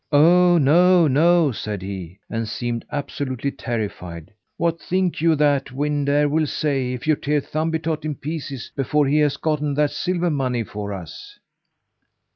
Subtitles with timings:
[0.11, 4.33] "Oh, no, no!" said he, and seemed absolutely terrified.
[4.57, 9.05] "What think you that Wind Air will say if you tear Thumbietot in pieces before
[9.05, 11.37] he has gotten that silver money for us?"